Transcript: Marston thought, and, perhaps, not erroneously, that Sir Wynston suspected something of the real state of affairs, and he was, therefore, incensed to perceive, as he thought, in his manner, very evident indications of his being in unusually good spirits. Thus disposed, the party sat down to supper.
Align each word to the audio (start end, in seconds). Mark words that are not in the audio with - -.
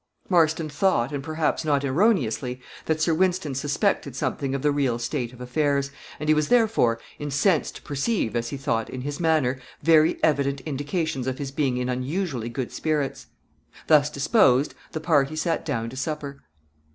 Marston 0.29 0.67
thought, 0.67 1.11
and, 1.11 1.23
perhaps, 1.23 1.63
not 1.63 1.85
erroneously, 1.85 2.59
that 2.85 2.99
Sir 2.99 3.13
Wynston 3.13 3.53
suspected 3.53 4.15
something 4.15 4.55
of 4.55 4.63
the 4.63 4.71
real 4.71 4.97
state 4.97 5.31
of 5.31 5.39
affairs, 5.39 5.91
and 6.19 6.27
he 6.27 6.33
was, 6.33 6.47
therefore, 6.47 6.99
incensed 7.19 7.75
to 7.75 7.81
perceive, 7.83 8.35
as 8.35 8.49
he 8.49 8.57
thought, 8.57 8.89
in 8.89 9.01
his 9.01 9.19
manner, 9.19 9.59
very 9.83 10.17
evident 10.23 10.59
indications 10.61 11.27
of 11.27 11.37
his 11.37 11.51
being 11.51 11.77
in 11.77 11.87
unusually 11.87 12.49
good 12.49 12.71
spirits. 12.71 13.27
Thus 13.85 14.09
disposed, 14.09 14.73
the 14.91 14.99
party 15.01 15.35
sat 15.35 15.63
down 15.63 15.87
to 15.91 15.95
supper. 15.95 16.41